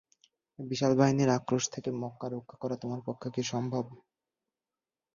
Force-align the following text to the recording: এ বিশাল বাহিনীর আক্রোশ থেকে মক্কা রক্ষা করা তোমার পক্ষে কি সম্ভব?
এ 0.59 0.71
বিশাল 0.71 0.91
বাহিনীর 0.99 1.29
আক্রোশ 1.37 1.63
থেকে 1.73 1.89
মক্কা 2.01 2.27
রক্ষা 2.29 2.57
করা 2.61 2.75
তোমার 2.81 3.01
পক্ষে 3.07 3.27
কি 3.35 3.41
সম্ভব? 3.51 3.85